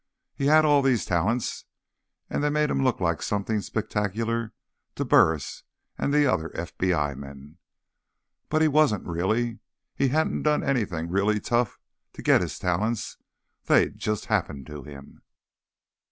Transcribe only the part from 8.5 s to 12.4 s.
he wasn't, really. He hadn't done anything really tough to